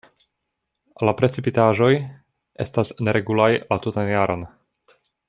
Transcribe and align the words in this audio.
La 1.09 1.13
precipitaĵoj 1.19 1.91
estas 2.67 2.93
neregulaj 3.09 3.51
la 3.69 3.79
tutan 3.85 4.11
jaron. 4.17 4.49